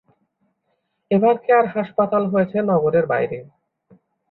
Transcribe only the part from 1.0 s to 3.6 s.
এভারকেয়ার হাসপাতাল হয়েছে নগরের বাইরে।